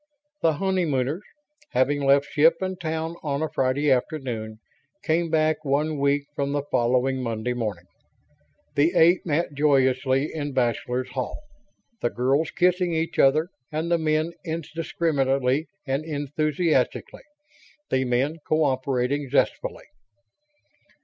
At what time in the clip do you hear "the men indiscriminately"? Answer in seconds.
13.91-15.67